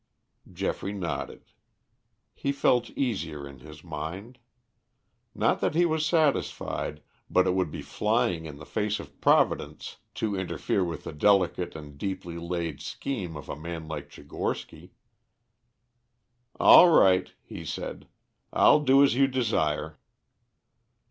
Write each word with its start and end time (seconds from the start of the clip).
Geoffrey 0.51 0.93
nodded. 0.93 1.51
He 2.33 2.51
felt 2.51 2.89
easier 2.97 3.47
in 3.47 3.59
his 3.59 3.83
mind. 3.83 4.39
Not 5.35 5.59
that 5.61 5.75
he 5.75 5.85
was 5.85 6.07
satisfied, 6.07 7.03
but 7.29 7.45
it 7.45 7.51
would 7.53 7.69
be 7.69 7.83
flying 7.83 8.45
in 8.47 8.57
the 8.57 8.65
face 8.65 8.99
of 8.99 9.21
Providence 9.21 9.97
to 10.15 10.35
interfere 10.35 10.83
with 10.83 11.03
the 11.03 11.13
delicate 11.13 11.75
and 11.75 11.99
deeply 11.99 12.39
laid 12.39 12.81
scheme 12.81 13.37
of 13.37 13.47
a 13.47 13.55
man 13.55 13.87
like 13.87 14.09
Tchigorsky. 14.09 14.89
"All 16.59 16.89
right," 16.89 17.31
he 17.43 17.63
said. 17.63 18.07
"I'll 18.51 18.79
do 18.79 19.03
as 19.03 19.13
you 19.13 19.27
desire." 19.27 19.99